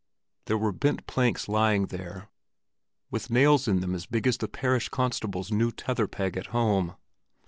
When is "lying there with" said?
1.47-3.29